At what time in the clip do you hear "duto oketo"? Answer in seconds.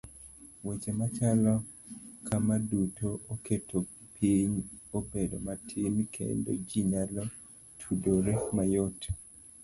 2.69-3.77